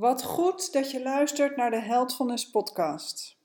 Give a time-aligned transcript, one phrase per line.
[0.00, 3.36] Wat goed dat je luistert naar de Heldfulness podcast.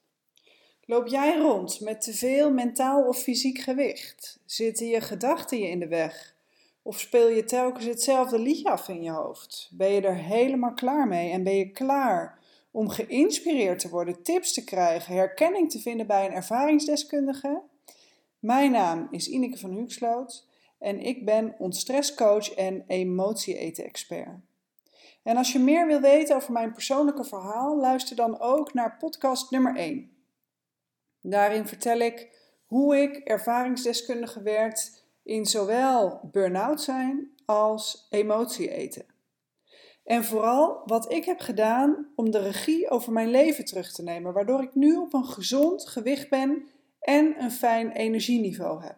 [0.86, 4.40] Loop jij rond met te veel mentaal of fysiek gewicht?
[4.46, 6.36] Zitten je gedachten je in de weg?
[6.82, 9.70] Of speel je telkens hetzelfde liedje af in je hoofd?
[9.74, 12.40] Ben je er helemaal klaar mee en ben je klaar
[12.72, 17.62] om geïnspireerd te worden, tips te krijgen, herkenning te vinden bij een ervaringsdeskundige?
[18.40, 20.48] Mijn naam is Ineke van Huxloot
[20.80, 24.40] en ik ben ontstresscoach en emotie-eten-expert.
[25.26, 29.52] En als je meer wil weten over mijn persoonlijke verhaal, luister dan ook naar podcast
[29.52, 30.12] nummer 1.
[31.22, 39.06] Daarin vertel ik hoe ik ervaringsdeskundige werd in zowel burn-out zijn als emotie eten.
[40.04, 44.34] En vooral wat ik heb gedaan om de regie over mijn leven terug te nemen,
[44.34, 46.68] waardoor ik nu op een gezond gewicht ben
[47.00, 48.98] en een fijn energieniveau heb.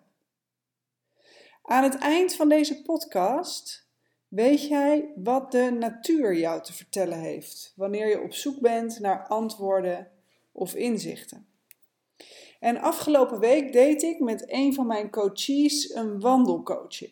[1.63, 3.86] Aan het eind van deze podcast
[4.27, 9.27] Weet jij wat de natuur jou te vertellen heeft wanneer je op zoek bent naar
[9.27, 10.11] antwoorden
[10.51, 11.47] of inzichten?
[12.59, 17.11] En afgelopen week deed ik met een van mijn coaches een wandelcoaching.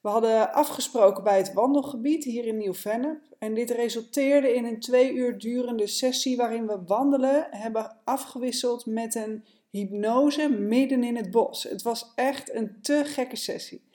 [0.00, 5.12] We hadden afgesproken bij het wandelgebied hier in Nieuw-Vennep en dit resulteerde in een twee
[5.12, 11.62] uur durende sessie waarin we wandelen hebben afgewisseld met een hypnose midden in het bos.
[11.62, 13.88] Het was echt een te gekke sessie.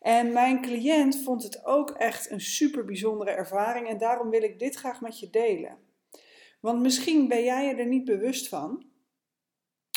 [0.00, 4.58] En mijn cliënt vond het ook echt een super bijzondere ervaring en daarom wil ik
[4.58, 5.78] dit graag met je delen.
[6.60, 8.86] Want misschien ben jij je er niet bewust van,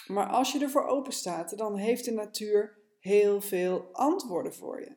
[0.07, 4.95] maar als je ervoor open staat, dan heeft de natuur heel veel antwoorden voor je.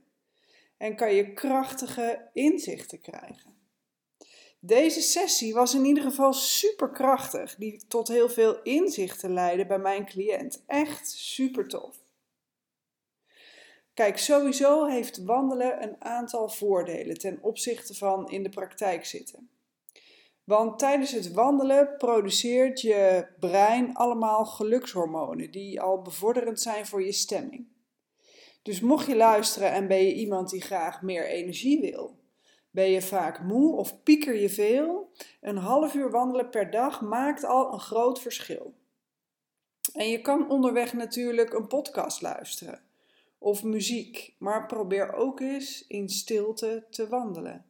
[0.76, 3.54] En kan je krachtige inzichten krijgen.
[4.60, 9.78] Deze sessie was in ieder geval super krachtig, die tot heel veel inzichten leidde bij
[9.78, 10.64] mijn cliënt.
[10.66, 12.03] Echt super tof.
[13.94, 19.48] Kijk, sowieso heeft wandelen een aantal voordelen ten opzichte van in de praktijk zitten.
[20.44, 27.12] Want tijdens het wandelen produceert je brein allemaal gelukshormonen die al bevorderend zijn voor je
[27.12, 27.66] stemming.
[28.62, 32.18] Dus mocht je luisteren en ben je iemand die graag meer energie wil,
[32.70, 35.10] ben je vaak moe of pieker je veel,
[35.40, 38.74] een half uur wandelen per dag maakt al een groot verschil.
[39.92, 42.83] En je kan onderweg natuurlijk een podcast luisteren
[43.44, 47.66] of muziek, maar probeer ook eens in stilte te wandelen.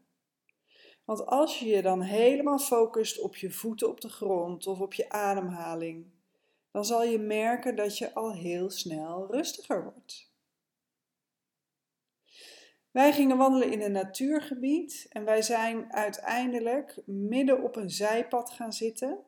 [1.04, 4.94] Want als je je dan helemaal focust op je voeten op de grond of op
[4.94, 6.06] je ademhaling,
[6.70, 10.32] dan zal je merken dat je al heel snel rustiger wordt.
[12.90, 18.72] Wij gingen wandelen in een natuurgebied en wij zijn uiteindelijk midden op een zijpad gaan
[18.72, 19.18] zitten,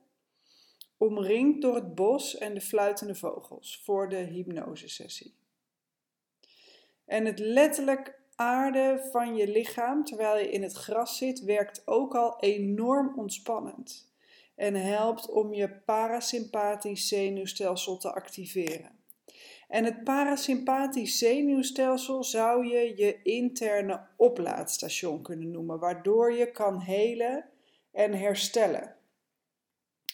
[0.97, 5.45] omringd door het bos en de fluitende vogels voor de hypnosesessie.
[7.07, 12.15] En het letterlijk aarden van je lichaam terwijl je in het gras zit, werkt ook
[12.15, 14.15] al enorm ontspannend
[14.55, 18.91] en helpt om je parasympathisch zenuwstelsel te activeren.
[19.69, 27.45] En het parasympathisch zenuwstelsel zou je je interne oplaadstation kunnen noemen, waardoor je kan helen
[27.93, 28.97] en herstellen.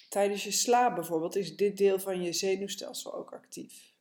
[0.09, 3.92] Tijdens je slaap bijvoorbeeld is dit deel van je zenuwstelsel ook actief.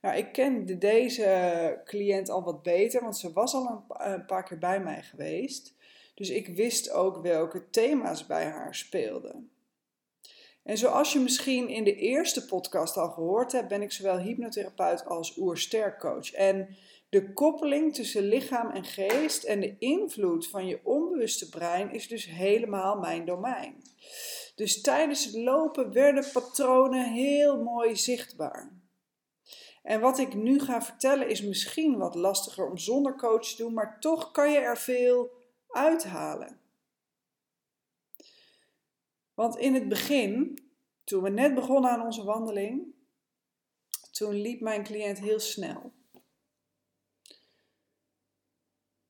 [0.00, 4.58] Nou, ik kende deze cliënt al wat beter, want ze was al een, paar keer
[4.58, 5.74] bij mij geweest.
[6.14, 9.50] Dus ik wist ook welke thema's bij haar speelden.
[10.62, 15.06] En zoals je misschien in de eerste podcast al gehoord hebt, ben ik zowel hypnotherapeut
[15.06, 16.32] als oersterkcoach.
[16.32, 16.76] En
[17.08, 22.26] de koppeling tussen lichaam en geest en de invloed van je onbewuste brein is dus
[22.26, 23.82] helemaal mijn domein.
[24.54, 28.79] Dus tijdens het lopen werden patronen heel mooi zichtbaar.
[29.82, 33.74] En wat ik nu ga vertellen is misschien wat lastiger om zonder coach te doen,
[33.74, 35.32] maar toch kan je er veel
[35.68, 36.60] uithalen.
[39.34, 40.62] Want in het begin,
[41.04, 42.94] toen we net begonnen aan onze wandeling,
[44.10, 45.92] toen liep mijn cliënt heel snel.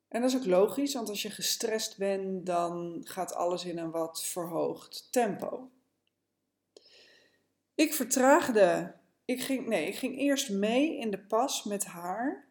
[0.09, 3.91] En dat is ook logisch, want als je gestrest bent, dan gaat alles in een
[3.91, 5.71] wat verhoogd tempo.
[7.75, 9.00] Ik vertraagde
[9.31, 12.49] ik ging, nee, ik ging eerst mee in de pas met haar.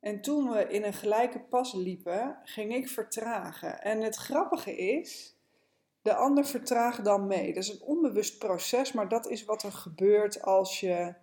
[0.00, 3.82] En toen we in een gelijke pas liepen, ging ik vertragen.
[3.82, 5.36] En het grappige is,
[6.02, 7.54] de ander vertraagt dan mee.
[7.54, 11.14] Dat is een onbewust proces, maar dat is wat er gebeurt als je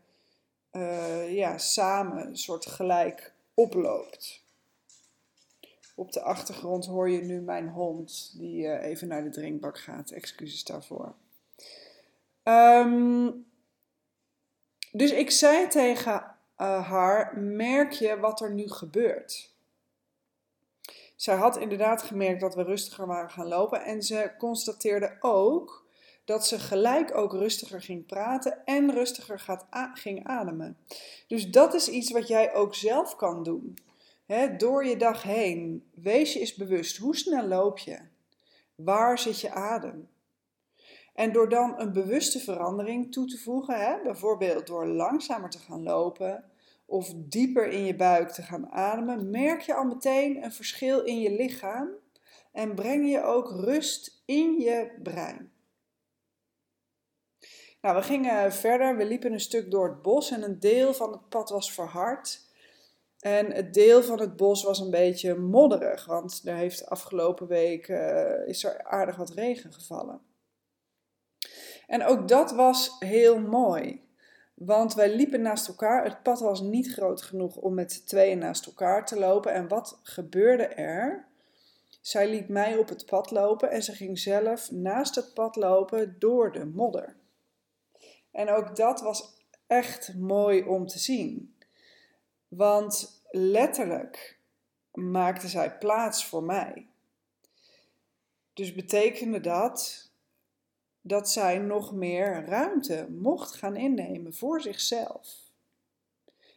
[0.72, 4.46] uh, ja, samen een soort gelijk oploopt.
[5.96, 10.12] Op de achtergrond hoor je nu mijn hond die uh, even naar de drinkbak gaat.
[10.12, 11.16] Excuses daarvoor.
[12.44, 13.46] Um,
[14.98, 16.14] dus ik zei tegen
[16.58, 19.56] uh, haar: merk je wat er nu gebeurt?
[21.16, 25.86] Zij had inderdaad gemerkt dat we rustiger waren gaan lopen en ze constateerde ook
[26.26, 30.78] dat ze gelijk ook rustiger ging praten en rustiger gaat ging ademen.
[31.28, 33.78] Dus dat is iets wat jij ook zelf kan doen.
[34.58, 38.00] door je dag heen, wees je eens bewust, hoe snel loop je?
[38.76, 40.10] Waar zit je adem?
[41.18, 45.84] En door dan een bewuste verandering toe te voegen, hè, bijvoorbeeld door langzamer te gaan
[45.84, 46.44] lopen
[46.86, 51.20] of dieper in je buik te gaan ademen, merk je al meteen een verschil in
[51.20, 51.90] je lichaam
[52.52, 55.52] en breng je ook rust in je brein.
[57.82, 58.98] Nou, we gingen verder.
[58.98, 62.46] We liepen een stuk door het bos en een deel van het pad was verhard.
[63.20, 67.88] En het deel van het bos was een beetje modderig, want er heeft afgelopen week
[67.88, 70.22] uh, is er aardig wat regen gevallen.
[71.88, 74.06] En ook dat was heel mooi.
[74.54, 76.04] Want wij liepen naast elkaar.
[76.04, 79.54] Het pad was niet groot genoeg om met z'n tweeën naast elkaar te lopen.
[79.54, 81.26] En wat gebeurde er?
[82.02, 86.16] Zij liet mij op het pad lopen en ze ging zelf naast het pad lopen
[86.20, 87.16] door de modder.
[88.32, 89.36] En ook dat was
[89.68, 91.56] echt mooi om te zien.
[92.48, 94.40] Want letterlijk
[94.94, 96.88] maakte zij plaats voor mij.
[98.54, 100.07] Dus betekende dat
[101.08, 105.28] dat zij nog meer ruimte mocht gaan innemen voor zichzelf.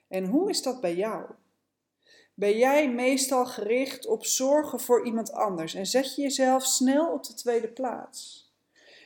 [0.09, 1.25] En hoe is dat bij jou?
[2.35, 7.25] Ben jij meestal gericht op zorgen voor iemand anders en zet je jezelf snel op
[7.25, 8.49] de tweede plaats?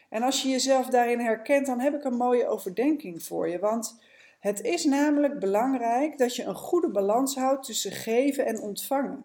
[0.08, 3.58] En als je jezelf daarin herkent, dan heb ik een mooie overdenking voor je.
[3.58, 3.98] Want
[4.40, 9.24] het is namelijk belangrijk dat je een goede balans houdt tussen geven en ontvangen.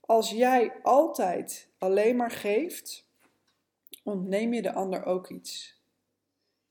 [0.00, 3.06] Als jij altijd alleen maar geeft,
[4.02, 5.80] ontneem je de ander ook iets,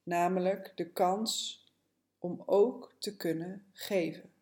[0.03, 1.63] namelijk de kans
[2.19, 4.33] om ook te kunnen geven.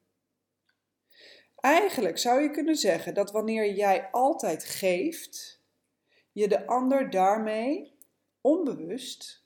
[1.56, 5.62] Eigenlijk zou je kunnen zeggen dat wanneer jij altijd geeft,
[6.32, 7.98] je de ander daarmee
[8.42, 9.44] onbewust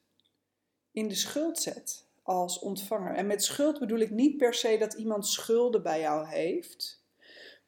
[0.91, 3.15] in de schuld zet als ontvanger.
[3.15, 7.02] En met schuld bedoel ik niet per se dat iemand schulden bij jou heeft.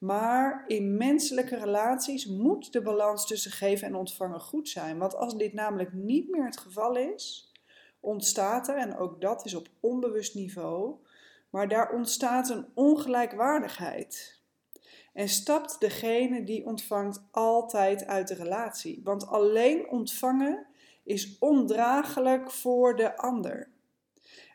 [0.05, 4.97] Maar in menselijke relaties moet de balans tussen geven en ontvangen goed zijn.
[4.97, 7.51] Want als dit namelijk niet meer het geval is,
[7.99, 10.95] ontstaat er, en ook dat is op onbewust niveau,
[11.49, 14.39] maar daar ontstaat een ongelijkwaardigheid.
[15.13, 19.01] En stapt degene die ontvangt altijd uit de relatie.
[19.03, 20.65] Want alleen ontvangen
[21.03, 23.69] is ondraaglijk voor de ander.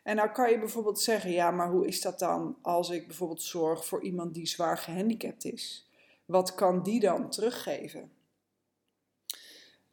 [0.03, 3.41] En nou kan je bijvoorbeeld zeggen, ja, maar hoe is dat dan als ik bijvoorbeeld
[3.41, 5.89] zorg voor iemand die zwaar gehandicapt is?
[6.25, 8.11] Wat kan die dan teruggeven?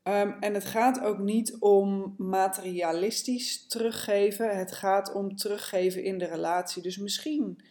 [0.02, 6.24] Um, en het gaat ook niet om materialistisch teruggeven, het gaat om teruggeven in de
[6.24, 6.82] relatie.
[6.82, 7.62] Dus misschien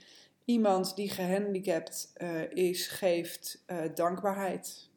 [0.46, 4.90] iemand die gehandicapt uh, is, geeft uh, dankbaarheid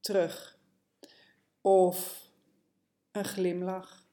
[0.00, 0.58] terug.
[1.60, 2.24] Of
[3.12, 4.04] een glimlach.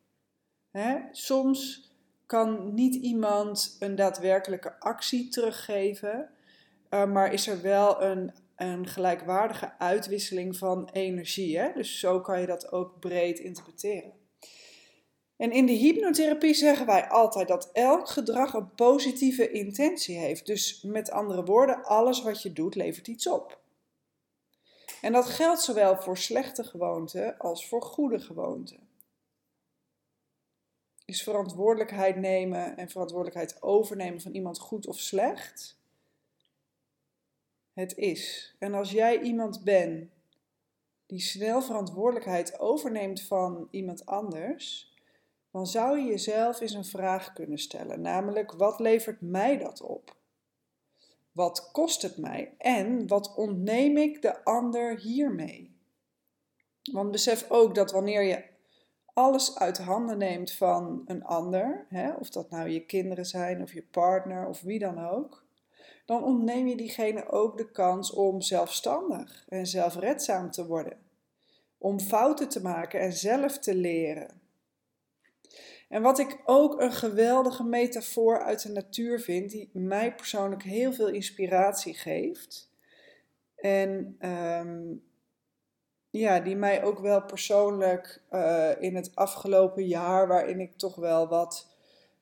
[0.71, 0.97] Hè?
[1.11, 1.91] Soms
[2.27, 6.29] kan niet iemand een daadwerkelijke actie teruggeven,
[6.89, 11.57] uh, maar is er wel een, een gelijkwaardige uitwisseling van energie.
[11.57, 11.73] Hè?
[11.73, 14.13] Dus zo kan je dat ook breed interpreteren.
[15.37, 20.45] En in de hypnotherapie zeggen wij altijd dat elk gedrag een positieve intentie heeft.
[20.45, 23.59] Dus met andere woorden, alles wat je doet levert iets op.
[25.01, 28.86] En dat geldt zowel voor slechte gewoonten als voor goede gewoonten
[31.07, 35.79] is verantwoordelijkheid nemen en verantwoordelijkheid overnemen van iemand goed of slecht.
[37.73, 38.55] Het is.
[38.59, 40.09] En als jij iemand bent
[41.05, 44.93] die snel verantwoordelijkheid overneemt van iemand anders,
[45.51, 48.01] dan zou je jezelf eens een vraag kunnen stellen.
[48.01, 50.15] Namelijk, wat levert mij dat op?
[51.31, 52.53] Wat kost het mij?
[52.57, 55.75] En wat ontneem ik de ander hiermee?
[56.91, 58.55] Want besef ook dat wanneer je
[59.17, 63.73] alles uit handen neemt van een ander, hè, of dat nou je kinderen zijn of
[63.73, 65.45] je partner of wie dan ook,
[66.05, 70.97] dan ontneem je diegene ook de kans om zelfstandig en zelfredzaam te worden.
[71.77, 74.41] Om fouten te maken en zelf te leren.
[75.89, 80.93] En wat ik ook een geweldige metafoor uit de natuur vind, die mij persoonlijk heel
[80.93, 82.71] veel inspiratie geeft.
[83.55, 85.03] En um,
[86.17, 91.27] ja, die mij ook wel persoonlijk uh, in het afgelopen jaar, waarin ik toch wel
[91.27, 91.67] wat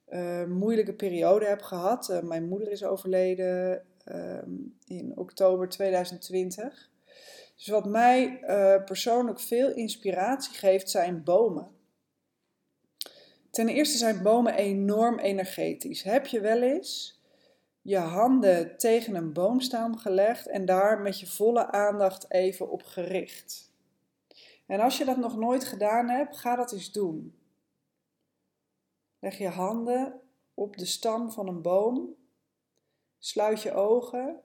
[0.09, 2.09] uh, moeilijke periode heb gehad.
[2.09, 4.51] Uh, mijn moeder is overleden ehm,
[4.87, 6.89] in oktober 2020.
[7.55, 8.39] Dus wat mij
[8.85, 11.67] persoonlijk veel inspiratie geeft, zijn bomen.
[13.51, 16.03] Ten eerste zijn bomen enorm energetisch.
[16.03, 17.21] Heb je wel eens
[17.81, 23.73] je handen tegen een boomstam gelegd en daar met je volle aandacht even op gericht.
[24.65, 27.39] En als je dat nog nooit gedaan hebt, ga dat eens doen.
[29.19, 30.21] Leg je handen
[30.53, 32.15] op de stam van een boom,
[33.19, 34.41] sluit je ogen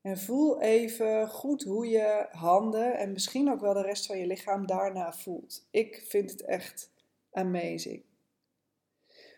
[0.00, 4.26] en voel even goed hoe je handen en misschien ook wel de rest van je
[4.26, 5.66] lichaam daarna voelt.
[5.70, 6.90] Ik vind het echt
[7.32, 8.04] amazing.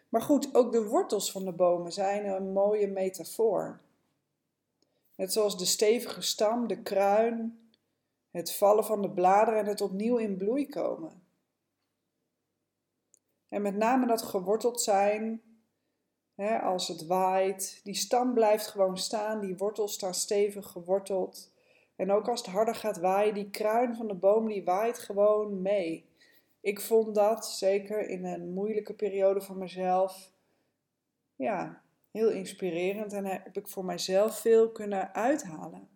[0.08, 3.80] Maar goed, ook de wortels van de bomen zijn een mooie metafoor.
[5.16, 7.69] Net zoals de stevige stam, de kruin,
[8.30, 11.22] het vallen van de bladeren en het opnieuw in bloei komen.
[13.48, 15.42] En met name dat geworteld zijn,
[16.34, 21.52] hè, als het waait, die stam blijft gewoon staan, die wortels staan stevig geworteld.
[21.96, 25.62] En ook als het harder gaat waaien, die kruin van de boom die waait gewoon
[25.62, 26.08] mee
[26.60, 30.32] ik vond dat zeker in een moeilijke periode voor mezelf,
[31.36, 35.88] ja, heel inspirerend en heb ik voor mijzelf veel kunnen uithalen.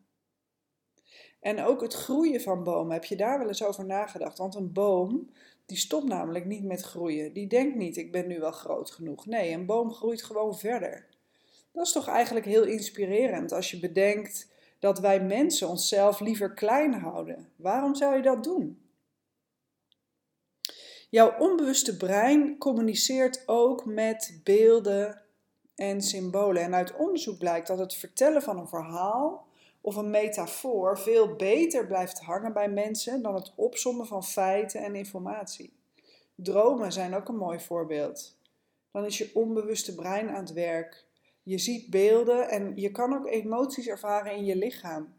[1.45, 4.39] En ook het groeien van bomen, heb je daar wel eens over nagedacht?
[4.39, 5.31] Want een boom,
[5.67, 7.33] die stopt namelijk niet met groeien.
[7.33, 9.27] Die denkt niet, ik ben nu wel groot genoeg.
[9.27, 11.07] Nee, een boom groeit gewoon verder.
[11.73, 14.49] Dat is toch eigenlijk heel inspirerend als je bedenkt
[14.79, 17.49] dat wij mensen onszelf liever klein houden.
[17.57, 18.83] Waarom zou je dat doen?
[21.11, 25.23] Jouw onbewuste brein communiceert ook met beelden
[25.75, 26.63] en symbolen.
[26.63, 29.47] En uit onderzoek blijkt dat het vertellen van een verhaal
[29.85, 34.95] of een metafoor veel beter blijft hangen bij mensen dan het opsommen van feiten en
[34.95, 35.73] informatie.
[36.35, 38.38] Dromen zijn ook een mooi voorbeeld.
[38.91, 41.07] Dan is je onbewuste brein aan het werk.
[41.43, 45.14] Je ziet beelden en je kan ook emoties ervaren in je lichaam.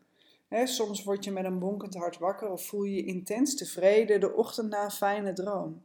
[0.50, 4.34] soms word je met een bonkend hart wakker of voel je je intens tevreden de
[4.34, 5.82] ochtend na een fijne droom.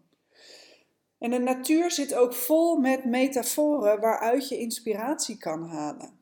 [1.19, 6.19] En de natuur zit ook vol met metaforen waaruit je inspiratie kan halen.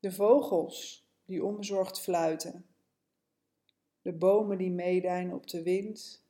[0.00, 2.66] De vogels die onbezorgd fluiten,
[4.02, 6.24] de bomen die meedijnen op de wind,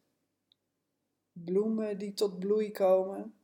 [1.33, 3.35] bloemen die tot bloei komen,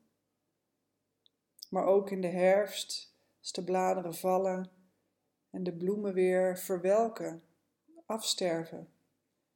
[1.70, 4.70] maar ook in de herfst als de bladeren vallen
[5.50, 7.42] en de bloemen weer verwelken,
[8.06, 8.88] afsterven.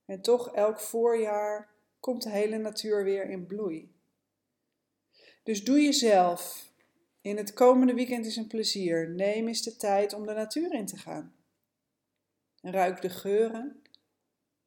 [0.05, 3.93] En toch elk voorjaar komt de hele natuur weer in bloei.
[5.43, 6.73] Dus doe jezelf.
[7.21, 9.09] In het komende weekend is een plezier.
[9.09, 11.35] Neem eens de tijd om de natuur in te gaan.
[12.67, 13.83] Ruik de geuren,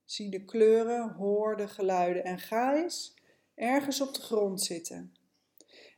[0.06, 3.16] zie de kleuren, hoor de geluiden en ga eens
[3.56, 5.16] ergens op de grond zitten.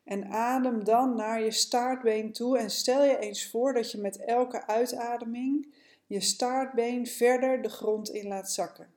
[0.03, 4.17] En adem dan naar je staartbeen toe en stel je eens voor dat je met
[4.17, 5.75] elke uitademing
[6.05, 8.93] je staartbeen verder de grond in laat zakken.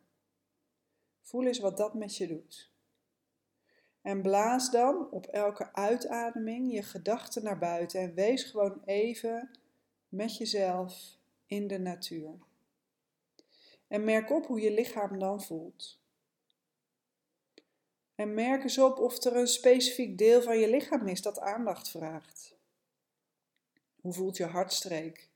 [1.22, 2.70] Voel eens wat dat met je doet.
[4.02, 9.50] En blaas dan op elke uitademing je gedachten naar buiten en wees gewoon even
[10.08, 11.16] met jezelf
[11.46, 12.50] in de natuur.
[13.92, 16.00] En merk op hoe je lichaam dan voelt.
[18.14, 21.88] En merk eens op of er een specifiek deel van je lichaam is dat aandacht
[21.88, 22.56] vraagt.
[24.00, 25.30] Hoe voelt je hartstreek?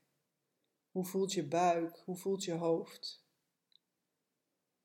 [0.91, 2.01] Hoe voelt je buik?
[2.05, 3.25] Hoe voelt je hoofd?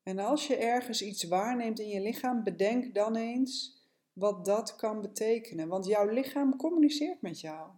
[0.03, 3.81] En als je ergens iets waarneemt in je lichaam, bedenk dan eens
[4.13, 5.67] wat dat kan betekenen.
[5.67, 7.71] Want jouw lichaam communiceert met jou.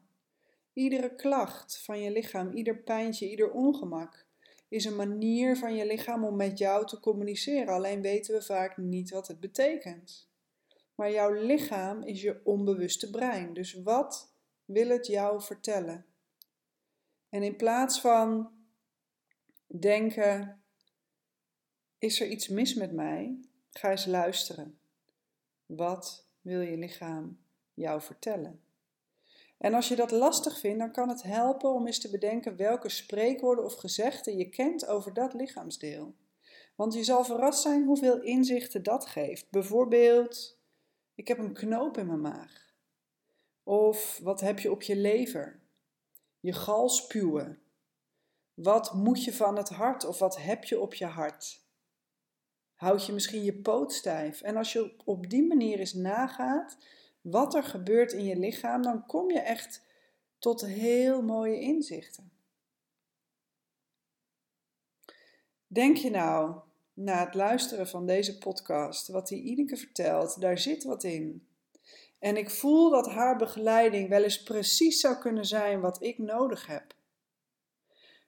[0.73, 4.25] Iedere klacht van je lichaam, ieder pijntje, ieder ongemak
[4.67, 7.73] is een manier van je lichaam om met jou te communiceren.
[7.73, 10.29] Alleen weten we vaak niet wat het betekent.
[10.95, 13.53] Maar jouw lichaam is je onbewuste brein.
[13.53, 14.33] Dus wat
[14.65, 16.05] wil het jou vertellen?
[17.29, 18.51] En in plaats van
[19.67, 20.63] denken:
[21.97, 23.39] is er iets mis met mij?
[23.71, 24.79] Ga eens luisteren.
[25.65, 27.39] Wat wil je lichaam
[27.73, 28.64] jou vertellen?
[29.57, 32.89] En als je dat lastig vindt, dan kan het helpen om eens te bedenken welke
[32.89, 36.15] spreekwoorden of gezegden je kent over dat lichaamsdeel.
[36.75, 39.49] Want je zal verrast zijn hoeveel inzichten dat geeft.
[39.49, 40.59] Bijvoorbeeld,
[41.15, 42.73] ik heb een knoop in mijn maag.
[43.63, 45.59] Of wat heb je op je lever?
[46.39, 47.59] Je gal spuwen.
[48.53, 51.63] Wat moet je van het hart of wat heb je op je hart?
[52.75, 54.41] Houd je misschien je poot stijf.
[54.41, 56.77] En als je op die manier eens nagaat
[57.25, 59.83] wat er gebeurt in je lichaam, dan kom je echt
[60.39, 62.31] tot heel mooie inzichten.
[65.67, 66.59] Denk je nou,
[66.93, 71.47] na het luisteren van deze podcast, wat die Ineke vertelt, daar zit wat in.
[72.19, 76.67] En ik voel dat haar begeleiding wel eens precies zou kunnen zijn wat ik nodig
[76.67, 76.93] heb.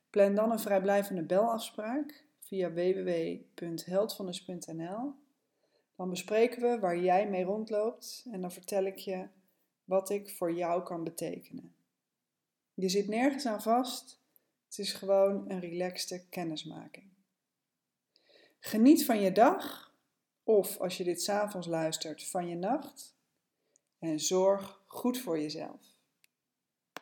[0.10, 5.27] Plan dan een vrijblijvende belafspraak via www.heldvandus.nl.
[5.98, 9.28] Dan bespreken we waar jij mee rondloopt en dan vertel ik je
[9.84, 11.76] wat ik voor jou kan betekenen.
[12.74, 14.22] Je zit nergens aan vast.
[14.66, 17.10] Het is gewoon een relaxte kennismaking.
[18.60, 19.94] Geniet van je dag,
[20.44, 23.16] of als je dit s'avonds luistert, van je nacht.
[24.00, 25.97] En zorg goed voor jezelf.